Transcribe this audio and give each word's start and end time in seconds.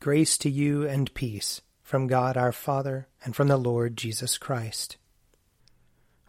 Grace 0.00 0.38
to 0.38 0.48
you 0.48 0.88
and 0.88 1.12
peace 1.12 1.60
from 1.82 2.06
God 2.06 2.34
our 2.34 2.52
Father 2.52 3.06
and 3.22 3.36
from 3.36 3.48
the 3.48 3.58
Lord 3.58 3.98
Jesus 3.98 4.38
Christ. 4.38 4.96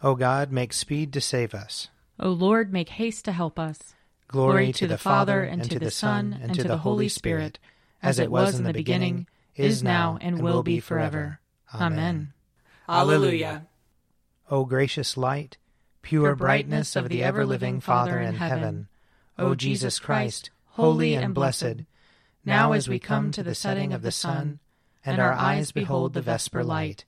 O 0.02 0.14
God, 0.14 0.52
make 0.52 0.74
speed 0.74 1.10
to 1.14 1.22
save 1.22 1.54
us. 1.54 1.88
O 2.20 2.28
Lord, 2.28 2.70
make 2.70 2.90
haste 2.90 3.24
to 3.24 3.32
help 3.32 3.58
us. 3.58 3.94
Glory, 4.28 4.52
Glory 4.52 4.66
to, 4.66 4.78
to 4.80 4.86
the, 4.88 4.94
the 4.94 4.98
Father, 4.98 5.42
and 5.42 5.70
to 5.70 5.78
the 5.78 5.90
Son, 5.90 6.38
and 6.38 6.54
to 6.54 6.64
the 6.64 6.76
Holy 6.76 7.08
Spirit, 7.08 7.58
as 8.02 8.18
it 8.18 8.30
was 8.30 8.58
in 8.58 8.64
the 8.64 8.74
beginning, 8.74 9.26
is 9.56 9.82
now, 9.82 10.18
and 10.20 10.42
will 10.42 10.62
be 10.62 10.78
forever. 10.78 11.40
Amen. 11.74 12.34
Alleluia. 12.86 13.68
O 14.50 14.66
gracious 14.66 15.16
light, 15.16 15.56
pure 16.02 16.36
brightness 16.36 16.94
of 16.94 17.08
the 17.08 17.22
ever 17.22 17.46
living 17.46 17.80
Father 17.80 18.20
in 18.20 18.34
heaven, 18.34 18.88
O 19.38 19.54
Jesus 19.54 19.98
Christ, 19.98 20.50
holy 20.66 21.14
and 21.14 21.32
blessed, 21.32 21.86
now, 22.44 22.72
as 22.72 22.88
we 22.88 22.98
come 22.98 23.30
to 23.30 23.42
the 23.42 23.54
setting 23.54 23.92
of 23.92 24.02
the 24.02 24.10
sun, 24.10 24.58
and 25.04 25.20
our 25.20 25.32
eyes 25.32 25.70
behold 25.70 26.12
the 26.12 26.22
vesper 26.22 26.64
light, 26.64 27.04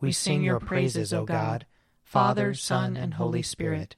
we 0.00 0.12
sing 0.12 0.44
your 0.44 0.60
praises, 0.60 1.12
O 1.12 1.24
God, 1.24 1.66
Father, 2.04 2.54
Son, 2.54 2.96
and 2.96 3.14
Holy 3.14 3.42
Spirit. 3.42 3.96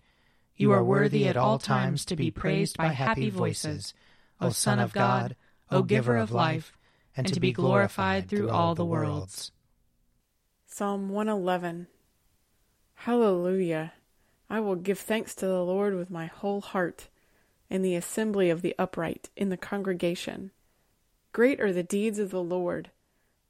You 0.56 0.72
are 0.72 0.82
worthy 0.82 1.28
at 1.28 1.36
all 1.36 1.58
times 1.58 2.04
to 2.06 2.16
be 2.16 2.30
praised 2.30 2.78
by 2.78 2.88
happy 2.88 3.28
voices, 3.28 3.92
O 4.40 4.48
Son 4.48 4.78
of 4.78 4.94
God, 4.94 5.36
O 5.70 5.82
Giver 5.82 6.16
of 6.16 6.32
life, 6.32 6.72
and 7.14 7.26
to 7.32 7.40
be 7.40 7.52
glorified 7.52 8.28
through 8.28 8.48
all 8.48 8.74
the 8.74 8.84
worlds. 8.84 9.52
Psalm 10.66 11.10
111 11.10 11.86
Hallelujah! 12.94 13.92
I 14.48 14.60
will 14.60 14.76
give 14.76 14.98
thanks 14.98 15.34
to 15.36 15.46
the 15.46 15.62
Lord 15.62 15.94
with 15.94 16.10
my 16.10 16.26
whole 16.26 16.62
heart, 16.62 17.08
in 17.68 17.82
the 17.82 17.94
assembly 17.94 18.48
of 18.48 18.62
the 18.62 18.74
upright, 18.78 19.28
in 19.36 19.50
the 19.50 19.56
congregation. 19.58 20.50
Great 21.32 21.60
are 21.60 21.72
the 21.72 21.82
deeds 21.82 22.18
of 22.18 22.30
the 22.30 22.42
Lord. 22.42 22.90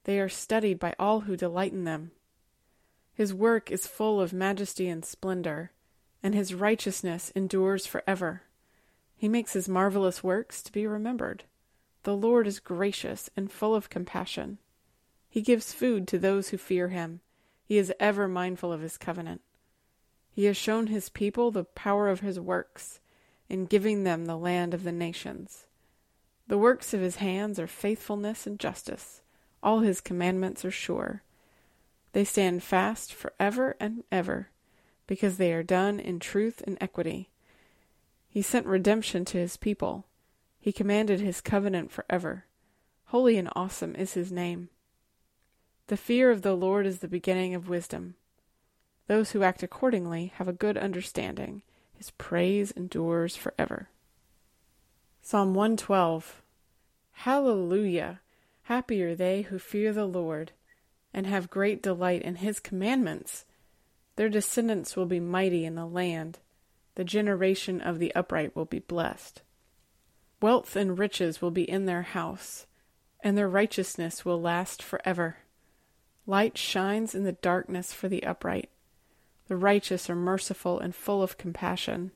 They 0.05 0.19
are 0.21 0.29
studied 0.29 0.79
by 0.79 0.95
all 0.99 1.21
who 1.21 1.37
delight 1.37 1.73
in 1.73 1.85
them. 1.85 2.13
His 3.15 3.35
work 3.35 3.71
is 3.71 3.87
full 3.87 4.21
of 4.21 4.33
majesty 4.33 4.89
and 4.89 5.05
splendor, 5.05 5.73
and 6.23 6.35
his 6.35 6.55
righteousness 6.55 7.33
endures 7.35 7.87
forever. 7.87 8.43
He 9.17 9.29
makes 9.29 9.53
his 9.53 9.69
marvelous 9.69 10.23
works 10.23 10.63
to 10.63 10.73
be 10.73 10.87
remembered. 10.87 11.45
The 12.05 12.17
Lord 12.17 12.47
is 12.47 12.61
gracious 12.61 13.29
and 13.37 13.51
full 13.51 13.75
of 13.75 13.91
compassion. 13.91 14.59
He 15.29 15.43
gives 15.43 15.73
food 15.73 16.07
to 16.09 16.19
those 16.19 16.49
who 16.49 16.57
fear 16.57 16.89
him. 16.89 17.21
He 17.65 17.77
is 17.77 17.93
ever 18.01 18.29
mindful 18.29 18.73
of 18.73 18.81
his 18.81 18.97
covenant. 18.97 19.43
He 20.31 20.45
has 20.45 20.57
shown 20.57 20.87
his 20.87 21.09
people 21.09 21.51
the 21.51 21.65
power 21.65 22.09
of 22.09 22.21
his 22.21 22.39
works 22.39 23.01
in 23.49 23.67
giving 23.67 24.05
them 24.05 24.25
the 24.25 24.39
land 24.39 24.73
of 24.73 24.85
the 24.85 24.93
nations. 24.93 25.67
The 26.49 26.59
works 26.59 26.95
of 26.95 27.01
his 27.01 27.17
hands 27.17 27.59
are 27.59 27.67
faithfulness 27.67 28.47
and 28.47 28.59
justice. 28.59 29.21
All 29.63 29.81
his 29.81 30.01
commandments 30.01 30.65
are 30.65 30.71
sure. 30.71 31.23
They 32.13 32.25
stand 32.25 32.63
fast 32.63 33.13
for 33.13 33.35
ever 33.39 33.77
and 33.79 34.03
ever, 34.11 34.49
because 35.07 35.37
they 35.37 35.53
are 35.53 35.63
done 35.63 36.01
in 36.01 36.19
truth 36.19 36.63
and 36.67 36.79
equity. 36.81 37.29
He 38.31 38.41
sent 38.41 38.67
redemption 38.67 39.27
to 39.27 39.39
his 39.39 39.59
people. 39.59 40.07
He 40.59 40.73
commanded 40.73 41.21
his 41.21 41.43
covenant 41.43 41.91
forever. 41.91 42.47
Holy 43.07 43.37
and 43.37 43.51
awesome 43.55 43.95
is 43.95 44.15
his 44.15 44.33
name. 44.33 44.71
The 45.89 45.97
fear 45.97 46.31
of 46.31 46.43
the 46.43 46.55
Lord 46.55 46.87
is 46.87 46.99
the 46.99 47.09
beginning 47.09 47.55
of 47.55 47.69
wisdom. 47.69 48.15
Those 49.07 49.33
who 49.33 49.43
act 49.43 49.63
accordingly 49.63 50.33
have 50.37 50.49
a 50.49 50.53
good 50.53 50.79
understanding. 50.79 51.63
His 51.95 52.11
praise 52.11 52.71
endures 52.71 53.37
forever. 53.37 53.89
Psalm 55.31 55.53
112 55.53 56.41
Hallelujah! 57.13 58.21
Happy 58.63 59.03
are 59.03 59.15
they 59.15 59.43
who 59.43 59.59
fear 59.59 59.93
the 59.93 60.07
Lord 60.07 60.53
and 61.13 61.27
have 61.27 61.51
great 61.51 61.83
delight 61.83 62.23
in 62.23 62.37
his 62.37 62.59
commandments. 62.59 63.45
Their 64.17 64.31
descendants 64.31 64.97
will 64.97 65.05
be 65.05 65.21
mighty 65.21 65.67
in 65.67 65.75
the 65.75 65.85
land. 65.85 66.39
The 66.95 67.05
generation 67.05 67.83
of 67.83 67.99
the 67.99 68.11
upright 68.15 68.57
will 68.57 68.65
be 68.65 68.79
blessed. 68.79 69.43
Wealth 70.41 70.75
and 70.77 70.99
riches 70.99 71.43
will 71.43 71.51
be 71.51 71.69
in 71.69 71.85
their 71.85 72.05
house, 72.05 72.65
and 73.21 73.37
their 73.37 73.51
righteousness 73.51 74.25
will 74.25 74.41
last 74.41 74.83
forever. 74.83 75.41
Light 76.27 76.57
shines 76.57 77.15
in 77.15 77.25
the 77.25 77.33
darkness 77.33 77.93
for 77.93 78.09
the 78.09 78.23
upright. 78.23 78.71
The 79.49 79.57
righteous 79.57 80.09
are 80.09 80.17
merciful 80.17 80.81
and 80.81 80.95
full 80.95 81.23
of 81.23 81.37
compassion. 81.37 82.13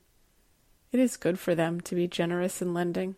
It 0.93 0.99
is 0.99 1.17
good 1.17 1.39
for 1.39 1.55
them 1.55 1.81
to 1.81 1.95
be 1.95 2.07
generous 2.07 2.61
in 2.61 2.73
lending, 2.73 3.15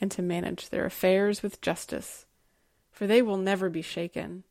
and 0.00 0.10
to 0.10 0.20
manage 0.20 0.68
their 0.68 0.84
affairs 0.84 1.44
with 1.44 1.60
justice, 1.60 2.26
for 2.90 3.06
they 3.06 3.22
will 3.22 3.36
never 3.36 3.70
be 3.70 3.82
shaken. 3.82 4.42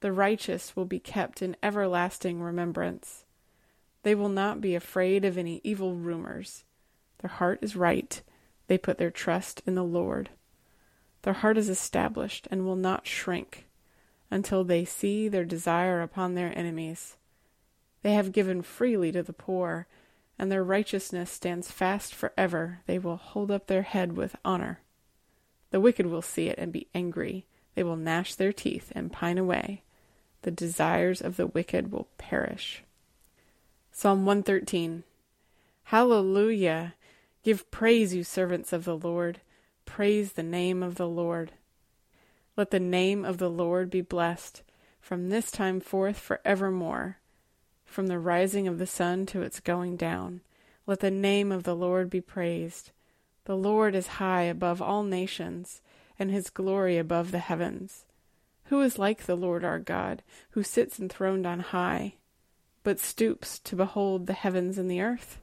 The 0.00 0.12
righteous 0.12 0.76
will 0.76 0.84
be 0.84 1.00
kept 1.00 1.40
in 1.40 1.56
everlasting 1.62 2.42
remembrance. 2.42 3.24
They 4.02 4.14
will 4.14 4.28
not 4.28 4.60
be 4.60 4.74
afraid 4.74 5.24
of 5.24 5.38
any 5.38 5.62
evil 5.64 5.94
rumors. 5.94 6.64
Their 7.20 7.30
heart 7.30 7.60
is 7.62 7.76
right. 7.76 8.20
They 8.66 8.76
put 8.76 8.98
their 8.98 9.10
trust 9.10 9.62
in 9.64 9.74
the 9.74 9.82
Lord. 9.82 10.28
Their 11.22 11.34
heart 11.34 11.56
is 11.56 11.70
established 11.70 12.46
and 12.50 12.66
will 12.66 12.76
not 12.76 13.06
shrink 13.06 13.66
until 14.30 14.64
they 14.64 14.84
see 14.84 15.28
their 15.28 15.44
desire 15.44 16.02
upon 16.02 16.34
their 16.34 16.56
enemies. 16.58 17.16
They 18.02 18.12
have 18.12 18.32
given 18.32 18.60
freely 18.60 19.12
to 19.12 19.22
the 19.22 19.32
poor 19.32 19.86
and 20.38 20.50
their 20.50 20.64
righteousness 20.64 21.30
stands 21.30 21.70
fast 21.70 22.14
forever. 22.14 22.80
They 22.86 22.98
will 22.98 23.16
hold 23.16 23.50
up 23.50 23.66
their 23.66 23.82
head 23.82 24.16
with 24.16 24.36
honor. 24.44 24.80
The 25.70 25.80
wicked 25.80 26.06
will 26.06 26.22
see 26.22 26.48
it 26.48 26.58
and 26.58 26.72
be 26.72 26.88
angry. 26.94 27.46
They 27.74 27.82
will 27.82 27.96
gnash 27.96 28.34
their 28.34 28.52
teeth 28.52 28.92
and 28.94 29.12
pine 29.12 29.38
away. 29.38 29.82
The 30.42 30.50
desires 30.50 31.20
of 31.20 31.36
the 31.36 31.46
wicked 31.46 31.92
will 31.92 32.08
perish. 32.18 32.82
Psalm 33.90 34.26
113 34.26 35.04
Hallelujah! 35.84 36.94
Give 37.42 37.70
praise, 37.70 38.14
you 38.14 38.24
servants 38.24 38.72
of 38.72 38.84
the 38.84 38.96
Lord. 38.96 39.40
Praise 39.84 40.32
the 40.32 40.42
name 40.42 40.82
of 40.82 40.94
the 40.94 41.08
Lord. 41.08 41.52
Let 42.56 42.70
the 42.70 42.80
name 42.80 43.24
of 43.24 43.38
the 43.38 43.50
Lord 43.50 43.90
be 43.90 44.00
blessed 44.00 44.62
from 45.00 45.28
this 45.28 45.50
time 45.50 45.80
forth 45.80 46.18
for 46.18 46.40
evermore 46.44 47.18
from 47.92 48.06
the 48.06 48.18
rising 48.18 48.66
of 48.66 48.78
the 48.78 48.86
sun 48.86 49.26
to 49.26 49.42
its 49.42 49.60
going 49.60 49.96
down. 49.96 50.40
Let 50.86 51.00
the 51.00 51.10
name 51.10 51.52
of 51.52 51.64
the 51.64 51.76
Lord 51.76 52.10
be 52.10 52.20
praised. 52.20 52.90
The 53.44 53.56
Lord 53.56 53.94
is 53.94 54.18
high 54.18 54.42
above 54.42 54.80
all 54.80 55.02
nations, 55.02 55.82
and 56.18 56.30
his 56.30 56.50
glory 56.50 56.98
above 56.98 57.30
the 57.30 57.38
heavens. 57.38 58.04
Who 58.66 58.80
is 58.80 58.98
like 58.98 59.24
the 59.24 59.36
Lord 59.36 59.64
our 59.64 59.78
God, 59.78 60.22
who 60.50 60.62
sits 60.62 60.98
enthroned 60.98 61.46
on 61.46 61.60
high, 61.60 62.14
but 62.84 62.98
stoops 62.98 63.58
to 63.60 63.76
behold 63.76 64.26
the 64.26 64.32
heavens 64.32 64.78
and 64.78 64.90
the 64.90 65.00
earth? 65.00 65.40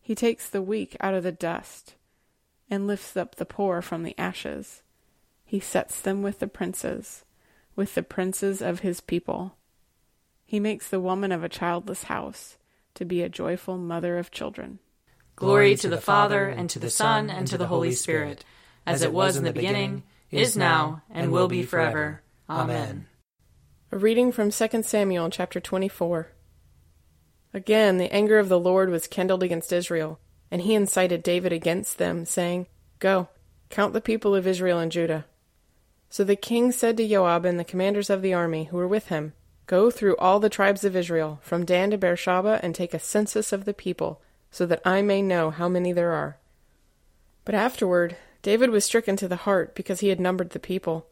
He 0.00 0.14
takes 0.14 0.48
the 0.48 0.62
weak 0.62 0.96
out 1.00 1.14
of 1.14 1.22
the 1.22 1.32
dust, 1.32 1.94
and 2.70 2.86
lifts 2.86 3.16
up 3.16 3.36
the 3.36 3.44
poor 3.44 3.82
from 3.82 4.02
the 4.02 4.18
ashes. 4.18 4.82
He 5.44 5.60
sets 5.60 6.00
them 6.00 6.22
with 6.22 6.38
the 6.38 6.48
princes, 6.48 7.24
with 7.76 7.94
the 7.94 8.02
princes 8.02 8.60
of 8.60 8.80
his 8.80 9.00
people. 9.00 9.57
He 10.48 10.60
makes 10.60 10.88
the 10.88 10.98
woman 10.98 11.30
of 11.30 11.44
a 11.44 11.48
childless 11.50 12.04
house 12.04 12.56
to 12.94 13.04
be 13.04 13.20
a 13.20 13.28
joyful 13.28 13.76
mother 13.76 14.16
of 14.16 14.30
children. 14.30 14.78
Glory 15.36 15.76
to 15.76 15.90
the 15.90 16.00
Father, 16.00 16.48
and 16.48 16.70
to 16.70 16.78
the 16.78 16.88
Son, 16.88 17.28
and 17.28 17.46
to 17.48 17.58
the 17.58 17.66
Holy 17.66 17.92
Spirit, 17.92 18.46
as 18.86 19.02
it 19.02 19.12
was 19.12 19.36
in 19.36 19.44
the 19.44 19.52
beginning, 19.52 20.04
is 20.30 20.56
now, 20.56 21.02
and 21.10 21.30
will 21.30 21.48
be 21.48 21.64
forever. 21.64 22.22
Amen. 22.48 23.08
A 23.92 23.98
reading 23.98 24.32
from 24.32 24.50
2 24.50 24.82
Samuel 24.84 25.28
chapter 25.28 25.60
24. 25.60 26.32
Again, 27.52 27.98
the 27.98 28.10
anger 28.10 28.38
of 28.38 28.48
the 28.48 28.58
Lord 28.58 28.88
was 28.88 29.06
kindled 29.06 29.42
against 29.42 29.70
Israel, 29.70 30.18
and 30.50 30.62
he 30.62 30.74
incited 30.74 31.22
David 31.22 31.52
against 31.52 31.98
them, 31.98 32.24
saying, 32.24 32.68
Go, 33.00 33.28
count 33.68 33.92
the 33.92 34.00
people 34.00 34.34
of 34.34 34.46
Israel 34.46 34.78
and 34.78 34.90
Judah. 34.90 35.26
So 36.08 36.24
the 36.24 36.36
king 36.36 36.72
said 36.72 36.96
to 36.96 37.06
Joab 37.06 37.44
and 37.44 37.60
the 37.60 37.64
commanders 37.64 38.08
of 38.08 38.22
the 38.22 38.32
army 38.32 38.64
who 38.64 38.78
were 38.78 38.88
with 38.88 39.08
him, 39.08 39.34
Go 39.68 39.90
through 39.90 40.16
all 40.16 40.40
the 40.40 40.48
tribes 40.48 40.82
of 40.82 40.96
Israel, 40.96 41.40
from 41.42 41.66
Dan 41.66 41.90
to 41.90 41.98
Beersheba, 41.98 42.58
and 42.62 42.74
take 42.74 42.94
a 42.94 42.98
census 42.98 43.52
of 43.52 43.66
the 43.66 43.74
people, 43.74 44.22
so 44.50 44.64
that 44.64 44.80
I 44.82 45.02
may 45.02 45.20
know 45.20 45.50
how 45.50 45.68
many 45.68 45.92
there 45.92 46.12
are. 46.12 46.38
But 47.44 47.54
afterward, 47.54 48.16
David 48.40 48.70
was 48.70 48.86
stricken 48.86 49.16
to 49.16 49.28
the 49.28 49.36
heart 49.36 49.74
because 49.74 50.00
he 50.00 50.08
had 50.08 50.20
numbered 50.20 50.50
the 50.50 50.58
people. 50.58 51.06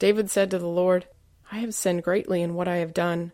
David 0.00 0.28
said 0.28 0.50
to 0.50 0.58
the 0.58 0.66
Lord, 0.66 1.06
I 1.52 1.58
have 1.58 1.72
sinned 1.72 2.02
greatly 2.02 2.42
in 2.42 2.56
what 2.56 2.66
I 2.66 2.78
have 2.78 2.92
done. 2.92 3.30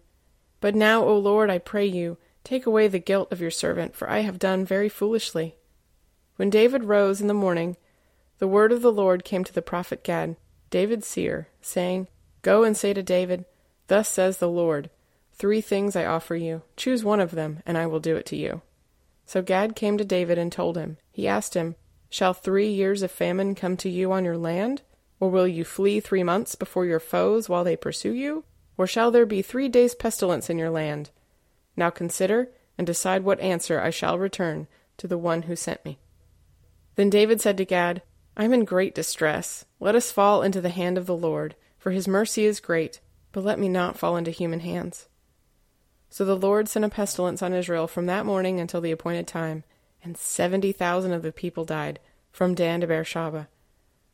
But 0.61 0.75
now, 0.75 1.02
O 1.02 1.17
Lord, 1.17 1.49
I 1.49 1.56
pray 1.56 1.87
you, 1.87 2.19
take 2.44 2.67
away 2.67 2.87
the 2.87 2.99
guilt 2.99 3.32
of 3.32 3.40
your 3.40 3.50
servant, 3.50 3.96
for 3.96 4.11
I 4.11 4.20
have 4.20 4.38
done 4.38 4.67
very 4.67 4.90
foolishly. 4.90 5.56
When 6.37 6.50
David 6.50 6.84
rose 6.84 7.22
in 7.22 7.29
the 7.29 7.32
morning, 7.32 7.79
the 8.40 8.46
word 8.46 8.72
of 8.72 8.82
the 8.82 8.93
Lord 8.93 9.25
came 9.25 9.43
to 9.43 9.55
the 9.55 9.62
prophet 9.62 10.05
Gad, 10.05 10.37
David's 10.69 11.06
seer, 11.06 11.49
saying, 11.62 12.08
Go 12.43 12.62
and 12.62 12.76
say 12.76 12.93
to 12.93 13.02
David, 13.02 13.46
Thus 13.88 14.09
says 14.09 14.38
the 14.38 14.49
Lord 14.49 14.91
Three 15.38 15.61
things 15.61 15.94
I 15.94 16.06
offer 16.06 16.35
you. 16.35 16.62
Choose 16.77 17.05
one 17.05 17.21
of 17.21 17.33
them, 17.33 17.61
and 17.67 17.77
I 17.77 17.87
will 17.87 18.00
do 18.00 18.17
it 18.17 18.25
to 18.27 18.37
you. 18.37 18.62
So 19.27 19.43
Gad 19.43 19.77
came 19.77 19.99
to 19.99 20.05
David 20.05 20.38
and 20.38 20.50
told 20.50 20.79
him. 20.79 20.97
He 21.12 21.29
asked 21.29 21.53
him, 21.53 21.75
Shall 22.09 22.33
three 22.33 22.69
years 22.69 23.03
of 23.03 23.11
famine 23.11 23.55
come 23.55 23.77
to 23.79 23.91
you 23.91 24.12
on 24.12 24.25
your 24.25 24.38
land? 24.38 24.81
Or 25.21 25.29
will 25.29 25.47
you 25.47 25.65
flee 25.65 26.00
three 26.00 26.23
months 26.23 26.55
before 26.55 26.87
your 26.87 27.00
foes 27.00 27.49
while 27.49 27.65
they 27.65 27.77
pursue 27.77 28.12
you? 28.12 28.44
Or 28.79 28.87
shall 28.87 29.11
there 29.11 29.27
be 29.27 29.43
three 29.43 29.69
days' 29.69 29.94
pestilence 29.94 30.49
in 30.49 30.59
your 30.59 30.71
land? 30.71 31.11
Now 31.77 31.91
consider 31.91 32.49
and 32.79 32.87
decide 32.87 33.25
what 33.25 33.41
answer 33.41 33.81
I 33.81 33.91
shall 33.91 34.19
return 34.19 34.69
to 34.99 35.06
the 35.06 35.19
one 35.19 35.43
who 35.43 35.56
sent 35.56 35.85
me. 35.85 35.99
Then 36.94 37.11
David 37.11 37.41
said 37.41 37.59
to 37.59 37.65
Gad, 37.65 38.03
I 38.37 38.44
am 38.44 38.53
in 38.53 38.65
great 38.65 38.94
distress. 38.94 39.65
Let 39.81 39.94
us 39.94 40.11
fall 40.11 40.43
into 40.43 40.61
the 40.61 40.71
hand 40.71 40.97
of 40.97 41.06
the 41.06 41.17
Lord, 41.17 41.56
for 41.79 41.91
his 41.91 42.09
mercy 42.09 42.44
is 42.44 42.61
great, 42.61 43.00
but 43.32 43.44
let 43.44 43.58
me 43.58 43.69
not 43.69 43.99
fall 43.99 44.17
into 44.17 44.31
human 44.31 44.61
hands. 44.61 45.08
So 46.08 46.25
the 46.25 46.37
Lord 46.37 46.69
sent 46.69 46.84
a 46.84 46.88
pestilence 46.88 47.43
on 47.43 47.52
Israel 47.52 47.87
from 47.87 48.06
that 48.06 48.26
morning 48.26 48.61
until 48.61 48.81
the 48.81 48.93
appointed 48.93 49.26
time, 49.26 49.64
and 50.02 50.17
seventy 50.17 50.73
thousand 50.73 51.12
of 51.12 51.23
the 51.23 51.32
people 51.32 51.64
died, 51.64 52.00
from 52.31 52.55
Dan 52.55 52.81
to 52.81 52.87
Beersheba. 52.87 53.49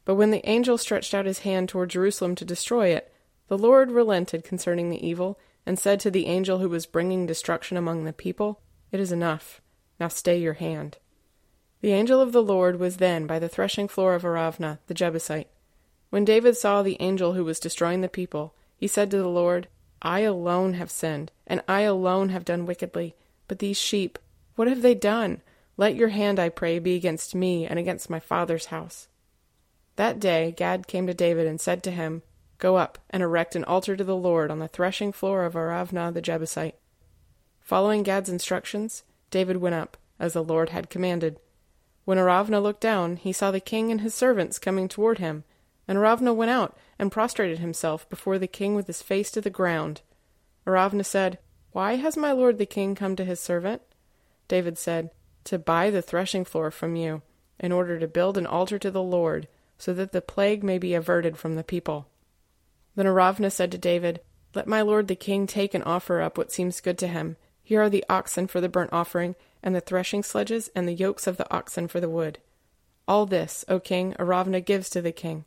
But 0.04 0.14
when 0.16 0.30
the 0.30 0.48
angel 0.48 0.78
stretched 0.78 1.14
out 1.14 1.26
his 1.26 1.40
hand 1.40 1.68
toward 1.68 1.90
Jerusalem 1.90 2.34
to 2.36 2.44
destroy 2.44 2.88
it, 2.88 3.12
the 3.48 3.58
Lord 3.58 3.90
relented 3.90 4.44
concerning 4.44 4.90
the 4.90 5.06
evil, 5.06 5.38
and 5.66 5.78
said 5.78 6.00
to 6.00 6.10
the 6.10 6.26
angel 6.26 6.58
who 6.58 6.68
was 6.68 6.86
bringing 6.86 7.26
destruction 7.26 7.76
among 7.76 8.04
the 8.04 8.12
people, 8.12 8.60
It 8.90 8.98
is 8.98 9.12
enough. 9.12 9.60
Now 10.00 10.08
stay 10.08 10.38
your 10.38 10.54
hand. 10.54 10.98
The 11.82 11.92
angel 11.92 12.20
of 12.20 12.32
the 12.32 12.42
Lord 12.42 12.78
was 12.80 12.96
then 12.96 13.26
by 13.26 13.38
the 13.38 13.48
threshing 13.48 13.88
floor 13.88 14.14
of 14.14 14.24
Araunah 14.24 14.78
the 14.86 14.94
Jebusite. 14.94 15.48
When 16.10 16.24
David 16.24 16.56
saw 16.56 16.82
the 16.82 16.96
angel 17.00 17.34
who 17.34 17.44
was 17.44 17.60
destroying 17.60 18.00
the 18.00 18.08
people, 18.08 18.54
he 18.82 18.88
said 18.88 19.12
to 19.12 19.18
the 19.18 19.28
Lord, 19.28 19.68
I 20.02 20.22
alone 20.22 20.74
have 20.74 20.90
sinned, 20.90 21.30
and 21.46 21.62
I 21.68 21.82
alone 21.82 22.30
have 22.30 22.44
done 22.44 22.66
wickedly. 22.66 23.14
But 23.46 23.60
these 23.60 23.78
sheep, 23.78 24.18
what 24.56 24.66
have 24.66 24.82
they 24.82 24.92
done? 24.92 25.40
Let 25.76 25.94
your 25.94 26.08
hand, 26.08 26.40
I 26.40 26.48
pray, 26.48 26.80
be 26.80 26.96
against 26.96 27.32
me 27.32 27.64
and 27.64 27.78
against 27.78 28.10
my 28.10 28.18
father's 28.18 28.74
house. 28.74 29.06
That 29.94 30.18
day 30.18 30.50
Gad 30.56 30.88
came 30.88 31.06
to 31.06 31.14
David 31.14 31.46
and 31.46 31.60
said 31.60 31.84
to 31.84 31.92
him, 31.92 32.22
Go 32.58 32.74
up 32.74 32.98
and 33.08 33.22
erect 33.22 33.54
an 33.54 33.62
altar 33.62 33.94
to 33.94 34.02
the 34.02 34.16
Lord 34.16 34.50
on 34.50 34.58
the 34.58 34.66
threshing 34.66 35.12
floor 35.12 35.44
of 35.44 35.54
Araunah 35.54 36.12
the 36.12 36.20
Jebusite. 36.20 36.74
Following 37.60 38.02
Gad's 38.02 38.30
instructions, 38.30 39.04
David 39.30 39.58
went 39.58 39.76
up, 39.76 39.96
as 40.18 40.32
the 40.32 40.42
Lord 40.42 40.70
had 40.70 40.90
commanded. 40.90 41.38
When 42.04 42.18
Araunah 42.18 42.60
looked 42.60 42.80
down, 42.80 43.14
he 43.14 43.32
saw 43.32 43.52
the 43.52 43.60
king 43.60 43.92
and 43.92 44.00
his 44.00 44.12
servants 44.12 44.58
coming 44.58 44.88
toward 44.88 45.18
him, 45.18 45.44
and 45.92 45.98
Araunah 45.98 46.32
went 46.32 46.50
out 46.50 46.74
and 46.98 47.12
prostrated 47.12 47.58
himself 47.58 48.08
before 48.08 48.38
the 48.38 48.46
king 48.46 48.74
with 48.74 48.86
his 48.86 49.02
face 49.02 49.30
to 49.30 49.42
the 49.42 49.50
ground. 49.50 50.00
Araunah 50.66 51.04
said, 51.04 51.38
Why 51.72 51.96
has 51.96 52.16
my 52.16 52.32
lord 52.32 52.56
the 52.56 52.64
king 52.64 52.94
come 52.94 53.14
to 53.16 53.26
his 53.26 53.40
servant? 53.40 53.82
David 54.48 54.78
said, 54.78 55.10
To 55.44 55.58
buy 55.58 55.90
the 55.90 56.00
threshing 56.00 56.46
floor 56.46 56.70
from 56.70 56.96
you, 56.96 57.20
in 57.60 57.72
order 57.72 57.98
to 57.98 58.08
build 58.08 58.38
an 58.38 58.46
altar 58.46 58.78
to 58.78 58.90
the 58.90 59.02
Lord, 59.02 59.48
so 59.76 59.92
that 59.92 60.12
the 60.12 60.22
plague 60.22 60.64
may 60.64 60.78
be 60.78 60.94
averted 60.94 61.36
from 61.36 61.56
the 61.56 61.62
people. 61.62 62.06
Then 62.96 63.04
Araunah 63.04 63.52
said 63.52 63.70
to 63.72 63.76
David, 63.76 64.22
Let 64.54 64.66
my 64.66 64.80
lord 64.80 65.08
the 65.08 65.14
king 65.14 65.46
take 65.46 65.74
and 65.74 65.84
offer 65.84 66.22
up 66.22 66.38
what 66.38 66.50
seems 66.50 66.80
good 66.80 66.96
to 67.00 67.06
him. 67.06 67.36
Here 67.62 67.82
are 67.82 67.90
the 67.90 68.06
oxen 68.08 68.46
for 68.46 68.62
the 68.62 68.68
burnt 68.70 68.94
offering, 68.94 69.36
and 69.62 69.74
the 69.74 69.82
threshing 69.82 70.22
sledges, 70.22 70.70
and 70.74 70.88
the 70.88 70.94
yokes 70.94 71.26
of 71.26 71.36
the 71.36 71.54
oxen 71.54 71.86
for 71.86 72.00
the 72.00 72.08
wood. 72.08 72.38
All 73.06 73.26
this, 73.26 73.62
O 73.68 73.78
king, 73.78 74.16
Araunah 74.18 74.64
gives 74.64 74.88
to 74.88 75.02
the 75.02 75.12
king. 75.12 75.44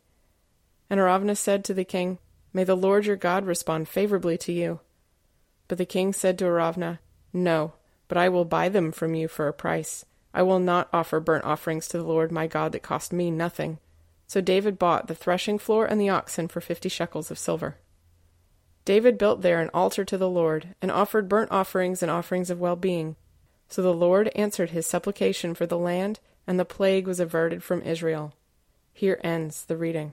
And 0.88 1.00
Araunah 1.00 1.36
said 1.36 1.64
to 1.64 1.74
the 1.74 1.84
king, 1.84 2.18
May 2.52 2.64
the 2.64 2.76
Lord 2.76 3.06
your 3.06 3.16
God 3.16 3.44
respond 3.44 3.88
favorably 3.88 4.38
to 4.38 4.52
you. 4.52 4.80
But 5.68 5.78
the 5.78 5.84
king 5.84 6.12
said 6.12 6.38
to 6.38 6.46
Araunah, 6.46 7.00
No, 7.32 7.74
but 8.08 8.16
I 8.16 8.28
will 8.28 8.44
buy 8.44 8.68
them 8.68 8.92
from 8.92 9.14
you 9.14 9.28
for 9.28 9.48
a 9.48 9.52
price. 9.52 10.04
I 10.32 10.42
will 10.42 10.60
not 10.60 10.88
offer 10.92 11.18
burnt 11.18 11.44
offerings 11.44 11.88
to 11.88 11.98
the 11.98 12.04
Lord 12.04 12.30
my 12.30 12.46
God 12.46 12.72
that 12.72 12.82
cost 12.82 13.12
me 13.12 13.30
nothing. 13.30 13.78
So 14.26 14.40
David 14.40 14.78
bought 14.78 15.06
the 15.06 15.14
threshing 15.14 15.58
floor 15.58 15.86
and 15.86 16.00
the 16.00 16.08
oxen 16.08 16.48
for 16.48 16.60
fifty 16.60 16.88
shekels 16.88 17.30
of 17.30 17.38
silver. 17.38 17.76
David 18.84 19.18
built 19.18 19.42
there 19.42 19.60
an 19.60 19.70
altar 19.74 20.04
to 20.04 20.16
the 20.16 20.28
Lord, 20.28 20.74
and 20.80 20.90
offered 20.92 21.28
burnt 21.28 21.50
offerings 21.50 22.02
and 22.02 22.10
offerings 22.10 22.50
of 22.50 22.60
well 22.60 22.76
being. 22.76 23.16
So 23.68 23.82
the 23.82 23.92
Lord 23.92 24.28
answered 24.36 24.70
his 24.70 24.86
supplication 24.86 25.54
for 25.54 25.66
the 25.66 25.78
land, 25.78 26.20
and 26.46 26.58
the 26.58 26.64
plague 26.64 27.06
was 27.06 27.18
averted 27.18 27.62
from 27.62 27.82
Israel. 27.82 28.32
Here 28.92 29.20
ends 29.24 29.64
the 29.64 29.76
reading. 29.76 30.12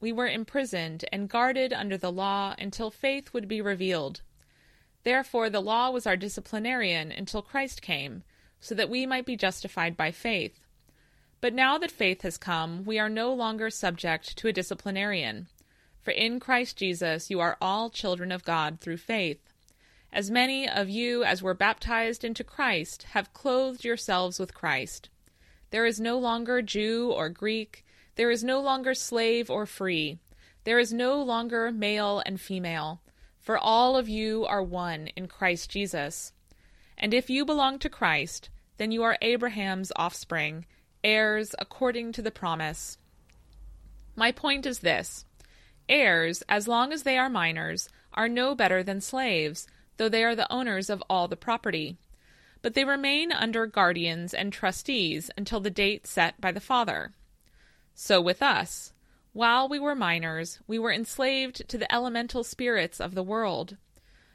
we 0.00 0.12
were 0.12 0.28
imprisoned 0.28 1.04
and 1.12 1.28
guarded 1.28 1.72
under 1.72 1.96
the 1.96 2.12
law 2.12 2.54
until 2.58 2.90
faith 2.90 3.32
would 3.32 3.48
be 3.48 3.60
revealed. 3.60 4.22
Therefore, 5.04 5.50
the 5.50 5.60
law 5.60 5.90
was 5.90 6.06
our 6.06 6.16
disciplinarian 6.16 7.10
until 7.10 7.42
Christ 7.42 7.82
came 7.82 8.22
so 8.60 8.74
that 8.74 8.90
we 8.90 9.06
might 9.06 9.26
be 9.26 9.36
justified 9.36 9.96
by 9.96 10.10
faith. 10.10 10.60
But 11.40 11.54
now 11.54 11.78
that 11.78 11.90
faith 11.90 12.22
has 12.22 12.36
come, 12.36 12.84
we 12.84 12.98
are 12.98 13.08
no 13.08 13.32
longer 13.32 13.70
subject 13.70 14.36
to 14.38 14.48
a 14.48 14.52
disciplinarian. 14.52 15.46
For 16.02 16.10
in 16.10 16.40
Christ 16.40 16.76
Jesus 16.76 17.30
you 17.30 17.40
are 17.40 17.56
all 17.60 17.90
children 17.90 18.32
of 18.32 18.44
God 18.44 18.80
through 18.80 18.96
faith. 18.96 19.40
As 20.12 20.30
many 20.30 20.68
of 20.68 20.88
you 20.88 21.22
as 21.22 21.42
were 21.42 21.54
baptized 21.54 22.24
into 22.24 22.42
Christ 22.42 23.04
have 23.10 23.34
clothed 23.34 23.84
yourselves 23.84 24.38
with 24.38 24.54
Christ. 24.54 25.10
There 25.70 25.86
is 25.86 26.00
no 26.00 26.18
longer 26.18 26.62
Jew 26.62 27.12
or 27.12 27.28
Greek, 27.28 27.84
there 28.18 28.32
is 28.32 28.42
no 28.42 28.58
longer 28.60 28.94
slave 28.94 29.48
or 29.48 29.64
free, 29.64 30.18
there 30.64 30.80
is 30.80 30.92
no 30.92 31.22
longer 31.22 31.70
male 31.70 32.20
and 32.26 32.40
female, 32.40 33.00
for 33.38 33.56
all 33.56 33.96
of 33.96 34.08
you 34.08 34.44
are 34.44 34.60
one 34.60 35.06
in 35.14 35.28
Christ 35.28 35.70
Jesus. 35.70 36.32
And 36.98 37.14
if 37.14 37.30
you 37.30 37.44
belong 37.44 37.78
to 37.78 37.88
Christ, 37.88 38.50
then 38.76 38.90
you 38.90 39.04
are 39.04 39.16
Abraham's 39.22 39.92
offspring, 39.94 40.66
heirs 41.04 41.54
according 41.60 42.10
to 42.10 42.20
the 42.20 42.32
promise. 42.32 42.98
My 44.16 44.32
point 44.32 44.66
is 44.66 44.80
this 44.80 45.24
heirs, 45.88 46.42
as 46.48 46.66
long 46.66 46.92
as 46.92 47.04
they 47.04 47.16
are 47.16 47.30
minors, 47.30 47.88
are 48.14 48.28
no 48.28 48.56
better 48.56 48.82
than 48.82 49.00
slaves, 49.00 49.68
though 49.96 50.08
they 50.08 50.24
are 50.24 50.34
the 50.34 50.52
owners 50.52 50.90
of 50.90 51.04
all 51.08 51.28
the 51.28 51.36
property. 51.36 51.98
But 52.62 52.74
they 52.74 52.84
remain 52.84 53.30
under 53.30 53.64
guardians 53.66 54.34
and 54.34 54.52
trustees 54.52 55.30
until 55.36 55.60
the 55.60 55.70
date 55.70 56.04
set 56.04 56.40
by 56.40 56.50
the 56.50 56.58
father. 56.58 57.12
So 58.00 58.20
with 58.20 58.42
us. 58.42 58.92
While 59.32 59.68
we 59.68 59.80
were 59.80 59.96
minors, 59.96 60.60
we 60.68 60.78
were 60.78 60.92
enslaved 60.92 61.68
to 61.68 61.76
the 61.76 61.92
elemental 61.92 62.44
spirits 62.44 63.00
of 63.00 63.16
the 63.16 63.24
world. 63.24 63.76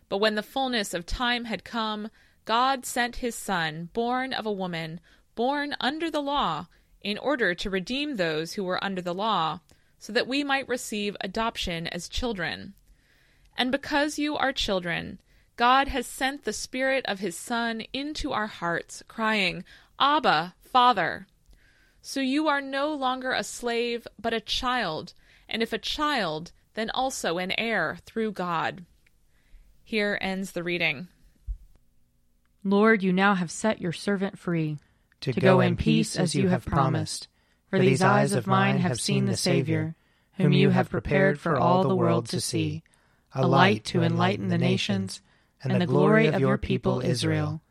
But 0.10 0.17
when 0.17 0.36
the 0.36 0.43
fullness 0.43 0.93
of 0.93 1.05
time 1.05 1.46
had 1.46 1.63
come, 1.63 2.10
God 2.43 2.86
sent 2.86 3.15
his 3.24 3.36
Son, 3.36 3.89
born 3.93 4.34
of 4.34 4.46
a 4.46 4.51
woman, 4.51 5.00
born 5.34 5.77
under 5.79 6.12
the 6.12 6.22
law, 6.22 6.67
in 7.00 7.17
order 7.17 7.55
to 7.55 7.70
redeem 7.70 8.17
those 8.17 8.55
who 8.55 8.65
were 8.65 8.84
under 8.84 9.01
the 9.01 9.13
law, 9.13 9.62
so 9.98 10.12
that 10.12 10.27
we 10.27 10.43
might 10.43 10.67
receive 10.67 11.15
adoption 11.22 11.88
as 11.88 12.10
children. 12.10 12.74
And 13.58 13.72
because 13.72 14.20
you 14.20 14.36
are 14.36 14.51
children, 14.51 15.22
God 15.55 15.88
has 15.88 16.05
sent 16.05 16.43
the 16.43 16.51
Spirit 16.51 17.05
of 17.08 17.20
his 17.20 17.38
Son 17.38 17.84
into 17.93 18.34
our 18.34 18.48
hearts, 18.48 19.03
crying, 19.08 19.63
Abba, 19.98 20.53
Father. 20.60 21.27
So 22.05 22.19
you 22.19 22.50
are 22.50 22.60
no 22.60 22.93
longer 22.93 23.31
a 23.31 23.45
slave, 23.45 24.05
but 24.19 24.33
a 24.33 24.41
child, 24.41 25.13
and 25.48 25.63
if 25.63 25.72
a 25.72 25.77
child, 25.77 26.51
then 26.74 26.89
also 26.89 27.38
an 27.38 27.53
heir 27.57 27.98
through 28.05 28.33
God. 28.33 28.83
Here 29.86 30.17
ends 30.19 30.51
the 30.51 30.63
reading. 30.63 31.07
Lord, 32.62 33.03
you 33.03 33.13
now 33.13 33.36
have 33.36 33.50
set 33.50 33.79
your 33.79 33.93
servant 33.93 34.38
free 34.38 34.79
to, 35.22 35.31
to 35.31 35.39
go, 35.39 35.55
go 35.55 35.60
in 35.62 35.77
peace 35.77 36.17
as 36.17 36.36
you 36.36 36.50
have 36.50 36.65
promised. 36.65 37.29
For 37.69 37.79
these 37.79 38.01
eyes 38.01 38.33
of 38.33 38.48
mine 38.48 38.79
have 38.79 39.00
seen 39.00 39.25
the 39.25 39.38
Savior, 39.38 39.95
whom 40.36 40.51
you 40.51 40.72
have 40.72 40.89
prepared 40.89 41.39
for 41.39 41.57
all 41.57 41.83
the 41.83 41.95
world 41.95 42.27
to 42.29 42.41
see, 42.41 42.83
a 43.33 43.48
light 43.48 43.86
to 43.86 44.03
enlighten 44.03 44.50
the 44.50 44.57
nations, 44.57 45.22
and 45.63 45.81
the 45.81 45.88
glory 45.88 46.27
of 46.27 46.41
your 46.41 46.57
people 46.57 47.00
Israel. 47.00 47.62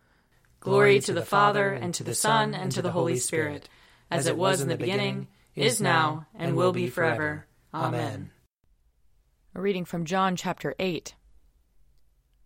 Glory 0.59 1.01
to 1.01 1.13
the 1.13 1.21
Father, 1.21 1.71
and 1.71 1.93
to 1.93 2.03
the 2.03 2.15
Son, 2.15 2.55
and 2.55 2.73
to 2.73 2.81
the 2.81 2.93
Holy 2.93 3.19
Spirit, 3.19 3.69
as 4.13 4.27
it 4.27 4.37
was 4.37 4.61
in 4.61 4.69
the 4.69 4.77
beginning, 4.77 5.29
is 5.55 5.81
now, 5.81 6.27
and 6.35 6.57
will 6.57 6.73
be 6.73 6.89
forever. 6.89 7.47
Amen. 7.75 8.31
A 9.55 9.61
reading 9.61 9.85
from 9.85 10.05
John 10.05 10.37
chapter 10.37 10.75
8. 10.79 11.15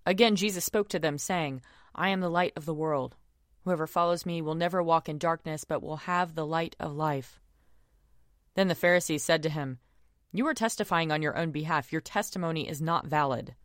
Again 0.04 0.36
Jesus 0.36 0.64
spoke 0.64 0.88
to 0.90 0.98
them, 0.98 1.18
saying, 1.18 1.62
I 1.94 2.10
am 2.10 2.20
the 2.20 2.30
light 2.30 2.52
of 2.56 2.64
the 2.64 2.74
world. 2.74 3.16
Whoever 3.64 3.86
follows 3.86 4.24
me 4.24 4.40
will 4.42 4.54
never 4.54 4.82
walk 4.82 5.08
in 5.08 5.18
darkness, 5.18 5.64
but 5.64 5.82
will 5.82 5.96
have 5.96 6.34
the 6.34 6.46
light 6.46 6.76
of 6.78 6.94
life. 6.94 7.40
Then 8.54 8.68
the 8.68 8.74
Pharisees 8.74 9.24
said 9.24 9.42
to 9.42 9.48
him, 9.48 9.78
You 10.32 10.46
are 10.46 10.54
testifying 10.54 11.10
on 11.10 11.22
your 11.22 11.36
own 11.36 11.50
behalf. 11.50 11.90
Your 11.90 12.00
testimony 12.00 12.68
is 12.68 12.80
not 12.80 13.06
valid. 13.06 13.56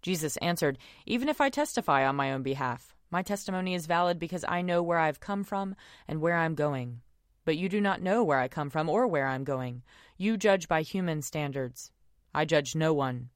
Jesus 0.00 0.36
answered, 0.38 0.78
Even 1.04 1.28
if 1.28 1.40
I 1.40 1.50
testify 1.50 2.06
on 2.06 2.16
my 2.16 2.32
own 2.32 2.42
behalf, 2.42 2.94
my 3.10 3.22
testimony 3.22 3.74
is 3.74 3.86
valid 3.86 4.18
because 4.18 4.44
I 4.48 4.62
know 4.62 4.82
where 4.82 4.98
I 4.98 5.06
have 5.06 5.20
come 5.20 5.44
from 5.44 5.76
and 6.08 6.20
where 6.20 6.36
I 6.36 6.44
am 6.44 6.54
going. 6.54 7.02
But 7.46 7.56
you 7.56 7.68
do 7.68 7.80
not 7.80 8.02
know 8.02 8.24
where 8.24 8.40
I 8.40 8.48
come 8.48 8.68
from 8.70 8.90
or 8.90 9.06
where 9.06 9.26
I 9.26 9.36
am 9.36 9.44
going. 9.44 9.82
You 10.18 10.36
judge 10.36 10.66
by 10.66 10.82
human 10.82 11.22
standards. 11.22 11.92
I 12.34 12.44
judge 12.44 12.74
no 12.74 12.92
one. 12.92 13.30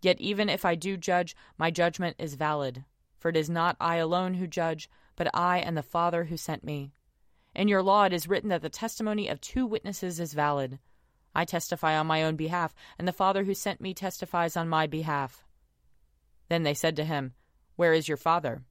Yet 0.00 0.20
even 0.20 0.48
if 0.48 0.64
I 0.64 0.76
do 0.76 0.96
judge, 0.96 1.36
my 1.58 1.72
judgment 1.72 2.14
is 2.20 2.36
valid. 2.36 2.84
For 3.18 3.30
it 3.30 3.36
is 3.36 3.50
not 3.50 3.76
I 3.80 3.96
alone 3.96 4.34
who 4.34 4.46
judge, 4.46 4.88
but 5.16 5.28
I 5.34 5.58
and 5.58 5.76
the 5.76 5.82
Father 5.82 6.24
who 6.24 6.36
sent 6.36 6.62
me. 6.62 6.92
In 7.52 7.66
your 7.66 7.82
law 7.82 8.04
it 8.04 8.12
is 8.12 8.28
written 8.28 8.48
that 8.50 8.62
the 8.62 8.70
testimony 8.70 9.26
of 9.26 9.40
two 9.40 9.66
witnesses 9.66 10.20
is 10.20 10.34
valid. 10.34 10.78
I 11.34 11.44
testify 11.44 11.98
on 11.98 12.06
my 12.06 12.22
own 12.22 12.36
behalf, 12.36 12.76
and 12.96 13.08
the 13.08 13.12
Father 13.12 13.42
who 13.42 13.54
sent 13.54 13.80
me 13.80 13.92
testifies 13.92 14.56
on 14.56 14.68
my 14.68 14.86
behalf. 14.86 15.44
Then 16.48 16.62
they 16.62 16.74
said 16.74 16.94
to 16.94 17.04
him, 17.04 17.34
Where 17.74 17.92
is 17.92 18.06
your 18.06 18.16
Father? 18.16 18.62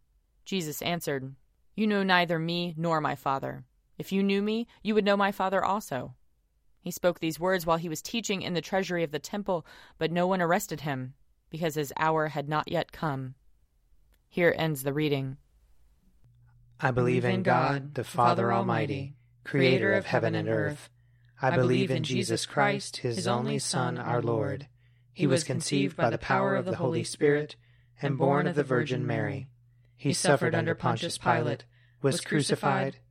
Jesus 0.45 0.81
answered, 0.81 1.35
You 1.75 1.87
know 1.87 2.03
neither 2.03 2.39
me 2.39 2.73
nor 2.77 3.01
my 3.01 3.15
Father. 3.15 3.65
If 3.97 4.11
you 4.11 4.23
knew 4.23 4.41
me, 4.41 4.67
you 4.83 4.93
would 4.93 5.05
know 5.05 5.17
my 5.17 5.31
Father 5.31 5.63
also. 5.63 6.13
He 6.79 6.91
spoke 6.91 7.19
these 7.19 7.39
words 7.39 7.65
while 7.65 7.77
he 7.77 7.89
was 7.89 8.01
teaching 8.01 8.41
in 8.41 8.53
the 8.53 8.61
treasury 8.61 9.03
of 9.03 9.11
the 9.11 9.19
temple, 9.19 9.65
but 9.97 10.11
no 10.11 10.27
one 10.27 10.41
arrested 10.41 10.81
him, 10.81 11.15
because 11.49 11.75
his 11.75 11.91
hour 11.97 12.27
had 12.27 12.47
not 12.47 12.71
yet 12.71 12.91
come. 12.91 13.35
Here 14.29 14.53
ends 14.57 14.83
the 14.83 14.93
reading. 14.93 15.37
I 16.79 16.91
believe 16.91 17.25
in 17.25 17.43
God, 17.43 17.95
the 17.95 18.03
Father 18.03 18.53
Almighty, 18.53 19.15
creator 19.43 19.93
of 19.93 20.05
heaven 20.05 20.35
and 20.35 20.47
earth. 20.47 20.89
I 21.41 21.55
believe 21.55 21.91
in 21.91 22.03
Jesus 22.03 22.45
Christ, 22.45 22.97
his 22.97 23.27
only 23.27 23.59
Son, 23.59 23.97
our 23.97 24.21
Lord. 24.21 24.67
He 25.13 25.25
was 25.25 25.43
conceived 25.43 25.97
by 25.97 26.11
the 26.11 26.17
power 26.17 26.55
of 26.55 26.65
the 26.65 26.75
Holy 26.75 27.03
Spirit 27.03 27.55
and 28.01 28.17
born 28.17 28.45
of 28.45 28.55
the 28.55 28.63
Virgin 28.63 29.07
Mary. 29.07 29.47
He 29.95 30.13
suffered 30.13 30.53
under 30.53 30.75
Pontius 30.75 31.17
Pilate, 31.17 31.65
was 32.01 32.21
crucified, 32.21 32.97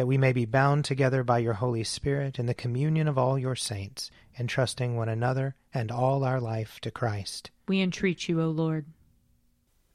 That 0.00 0.06
we 0.06 0.16
may 0.16 0.32
be 0.32 0.46
bound 0.46 0.86
together 0.86 1.22
by 1.22 1.40
your 1.40 1.52
Holy 1.52 1.84
Spirit 1.84 2.38
in 2.38 2.46
the 2.46 2.54
communion 2.54 3.06
of 3.06 3.18
all 3.18 3.38
your 3.38 3.54
saints, 3.54 4.10
entrusting 4.38 4.96
one 4.96 5.10
another 5.10 5.56
and 5.74 5.92
all 5.92 6.24
our 6.24 6.40
life 6.40 6.80
to 6.80 6.90
Christ. 6.90 7.50
We 7.68 7.82
entreat 7.82 8.26
you, 8.26 8.40
O 8.40 8.48
Lord. 8.48 8.86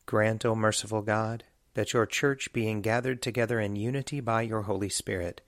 Grant, 0.05 0.45
O 0.45 0.53
merciful 0.53 1.01
God, 1.01 1.43
that 1.73 1.93
your 1.93 2.05
church, 2.05 2.53
being 2.53 2.81
gathered 2.81 3.23
together 3.23 3.59
in 3.59 3.75
unity 3.75 4.19
by 4.19 4.43
your 4.43 4.61
Holy 4.61 4.89
Spirit, 4.89 5.41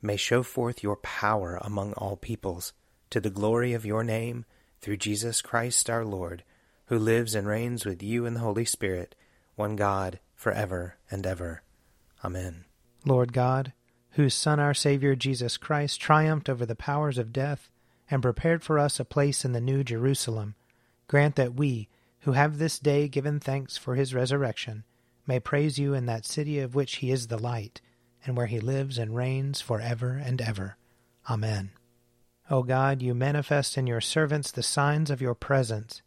may 0.00 0.16
show 0.16 0.42
forth 0.42 0.82
your 0.82 0.96
power 0.96 1.58
among 1.60 1.92
all 1.92 2.16
peoples, 2.16 2.72
to 3.10 3.20
the 3.20 3.28
glory 3.28 3.74
of 3.74 3.84
your 3.84 4.04
name, 4.04 4.46
through 4.80 4.96
Jesus 4.96 5.42
Christ 5.42 5.90
our 5.90 6.06
Lord, 6.06 6.44
who 6.86 6.98
lives 6.98 7.34
and 7.34 7.46
reigns 7.46 7.84
with 7.84 8.02
you 8.02 8.24
in 8.24 8.32
the 8.32 8.40
Holy 8.40 8.64
Spirit, 8.64 9.14
one 9.54 9.76
God, 9.76 10.18
for 10.34 10.50
ever 10.50 10.96
and 11.10 11.26
ever. 11.26 11.60
Amen. 12.24 12.64
Lord 13.04 13.34
God, 13.34 13.74
whose 14.18 14.34
Son, 14.34 14.58
our 14.58 14.74
Savior 14.74 15.14
Jesus 15.14 15.56
Christ, 15.56 16.00
triumphed 16.00 16.48
over 16.48 16.66
the 16.66 16.74
powers 16.74 17.18
of 17.18 17.32
death 17.32 17.70
and 18.10 18.20
prepared 18.20 18.64
for 18.64 18.76
us 18.76 18.98
a 18.98 19.04
place 19.04 19.44
in 19.44 19.52
the 19.52 19.60
New 19.60 19.84
Jerusalem, 19.84 20.56
grant 21.06 21.36
that 21.36 21.54
we, 21.54 21.88
who 22.22 22.32
have 22.32 22.58
this 22.58 22.80
day 22.80 23.06
given 23.06 23.38
thanks 23.38 23.76
for 23.76 23.94
his 23.94 24.12
resurrection, 24.12 24.82
may 25.24 25.38
praise 25.38 25.78
you 25.78 25.94
in 25.94 26.06
that 26.06 26.26
city 26.26 26.58
of 26.58 26.74
which 26.74 26.96
he 26.96 27.12
is 27.12 27.28
the 27.28 27.38
light 27.38 27.80
and 28.26 28.36
where 28.36 28.46
he 28.46 28.58
lives 28.58 28.98
and 28.98 29.14
reigns 29.14 29.60
for 29.60 29.80
ever 29.80 30.14
and 30.14 30.42
ever. 30.42 30.76
Amen. 31.30 31.70
O 32.50 32.64
God, 32.64 33.00
you 33.00 33.14
manifest 33.14 33.78
in 33.78 33.86
your 33.86 34.00
servants 34.00 34.50
the 34.50 34.64
signs 34.64 35.12
of 35.12 35.22
your 35.22 35.36
presence. 35.36 36.02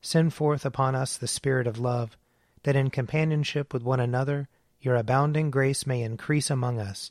Send 0.00 0.32
forth 0.32 0.64
upon 0.64 0.94
us 0.94 1.18
the 1.18 1.28
Spirit 1.28 1.66
of 1.66 1.78
love, 1.78 2.16
that 2.62 2.74
in 2.74 2.88
companionship 2.88 3.74
with 3.74 3.82
one 3.82 4.00
another 4.00 4.48
your 4.80 4.96
abounding 4.96 5.50
grace 5.50 5.86
may 5.86 6.00
increase 6.02 6.48
among 6.48 6.80
us, 6.80 7.10